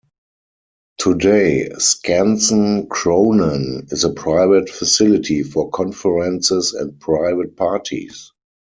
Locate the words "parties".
7.55-8.31